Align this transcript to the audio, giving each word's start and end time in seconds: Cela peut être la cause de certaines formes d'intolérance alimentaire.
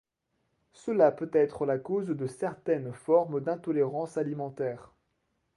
Cela 0.73 1.11
peut 1.11 1.29
être 1.31 1.67
la 1.67 1.77
cause 1.77 2.07
de 2.07 2.25
certaines 2.25 2.91
formes 2.91 3.39
d'intolérance 3.39 4.17
alimentaire. 4.17 4.89